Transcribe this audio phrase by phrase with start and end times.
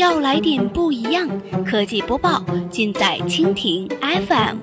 [0.00, 1.28] 要来点不一样，
[1.62, 4.56] 科技播报尽在蜻蜓 FM。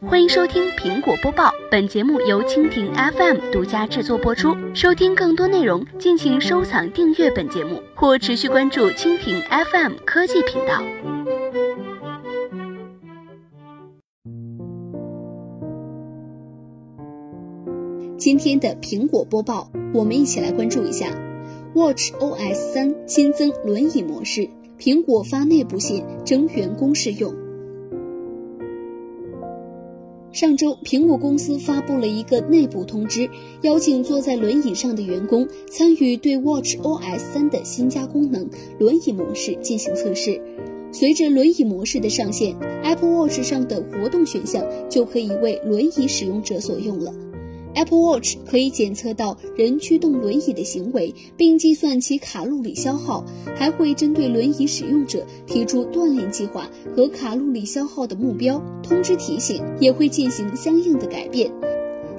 [0.00, 4.56] 欢迎收听苹果播报，本节目由蜻蜓 FM 独家制作播出。
[4.72, 10.82] 收听更多内容，敬请收藏订阅本节目，或持续关注蜻蜓 FM 科技频道。
[18.16, 21.08] 今天的苹果播报，我们一起来关注一下。
[21.74, 27.34] Watch OS 三新增轮椅模式，苹果发内部信征员工试用。
[30.30, 33.28] 上周，苹果公司发布了一个内部通知，
[33.62, 38.48] 邀请坐在轮椅上的员工参与对 Watch OS 三的新加功能
[38.78, 40.40] 轮椅模式进行测试。
[40.92, 47.12] 随着轮椅模式的上线，Apple Watch 上的活动选项就可以为轮椅使用者所用了。
[47.74, 53.24] Apple Watch 可以检测到人驱动轮椅的行为，并计算其卡路里消耗，
[53.56, 61.50] 还会针对轮椅使用者提出锻炼计划和卡路里消耗的目标，通知提醒也会进行相应的改变。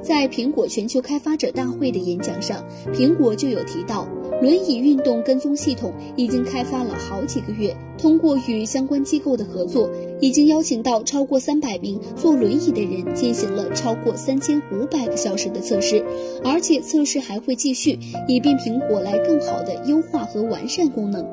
[0.01, 2.63] 在苹果全球开发者大会的演讲上，
[2.93, 4.07] 苹果就有提到。
[4.45, 9.89] 轮椅运动跟踪系统已经开发了好几个月，通过与相关机构的合作，
[10.21, 16.05] 已经邀请到超过三百名坐轮椅的人进行了超过三千五百个小时的测试，
[16.43, 21.25] 而且测试还会继续，以便苹果来更好的优化和完善功能。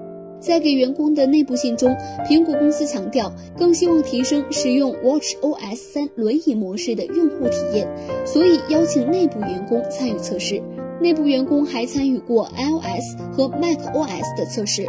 [0.43, 1.97] 在给员工的内部信中，
[2.29, 7.89] 苹果公司强调，更希望提升使用 Watch OS 三轮椅模式的用户体验，
[8.27, 10.61] 所以邀请内部员工参与测试。
[11.01, 14.85] 内部员工还参与过 iOS 和 macOS 的测试。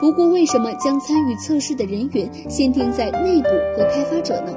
[0.00, 4.52] 不过，为什么将参与测试的人员限定在内部和开发者呢？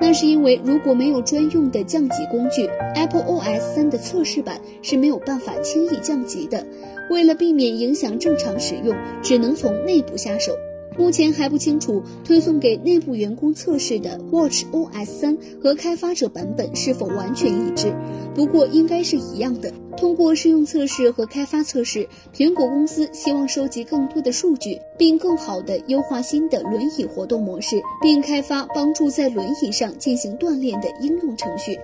[0.00, 6.64] 那是因为如果没有专用的降级工具，Apple OS 三的测试版是没有办法轻易降级的。
[7.10, 10.52] 为了避免影响正常使用，只能从内部下手。
[10.96, 17.94] 目前还不清楚推送给内部员工测试的 Watch OS 三和开发者版本是否完全一致，
[18.34, 19.72] 不过应该是一样的。
[19.96, 31.78] 通过试用测试和开发测试，苹果公司希望收集更多的数据，并更好地优化新的轮椅活动模式，并开发帮助在轮椅上进行锻炼的应用程序。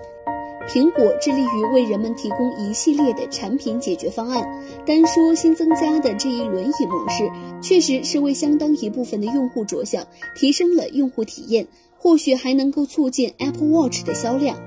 [0.67, 4.43] 苹果致力于为人们提供一系列的产品解决方案。
[4.85, 7.29] 单说新增加的这一轮椅模式，
[7.61, 10.05] 确实是为相当一部分的用户着想，
[10.35, 11.67] 提升了用户体验，
[11.97, 14.57] 或许还能够促进 Apple Watch 的销量。